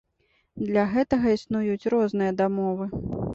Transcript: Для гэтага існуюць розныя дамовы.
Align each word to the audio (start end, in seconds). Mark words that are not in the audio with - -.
Для 0.69 0.85
гэтага 0.93 1.27
існуюць 1.35 1.89
розныя 1.95 2.31
дамовы. 2.41 2.91